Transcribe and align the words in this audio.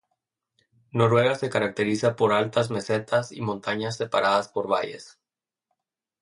Noruega 0.93 1.35
se 1.35 1.51
caracteriza 1.51 2.15
por 2.15 2.33
altas 2.33 2.71
mesetas 2.71 3.31
y 3.31 3.41
montañas 3.41 3.97
separadas 3.97 4.47
por 4.49 4.67
valles. 4.67 5.19